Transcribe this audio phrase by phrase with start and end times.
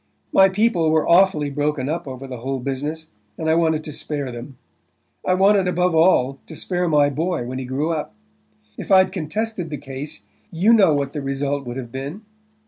[0.33, 4.31] My people were awfully broken up over the whole business, and I wanted to spare
[4.31, 4.57] them.
[5.23, 8.15] I wanted, above all, to spare my boy when he grew up.
[8.79, 12.23] If I'd contested the case you know what the result would have been.